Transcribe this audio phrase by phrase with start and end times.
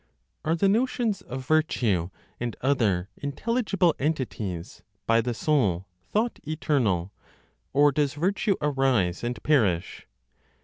[0.43, 2.09] Are the notions of virtue,
[2.39, 7.13] and other intelligible entities by the soul thought eternal,
[7.71, 10.07] or does virtue arise and perish?